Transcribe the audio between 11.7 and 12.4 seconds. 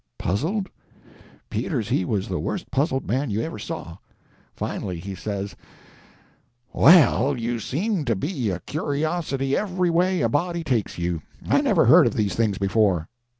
heard of these